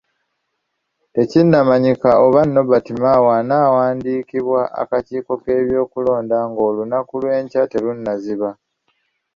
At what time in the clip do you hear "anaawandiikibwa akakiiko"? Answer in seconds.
3.39-5.33